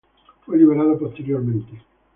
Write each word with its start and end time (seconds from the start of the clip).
Fue 0.47 0.57
liberado 0.57 0.97
posteriormente. 0.97 1.83